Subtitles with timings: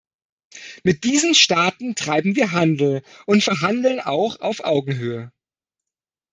[0.83, 5.31] Mit diesen Staaten treiben wir Handel und verhandeln auch auf Augenhöhe.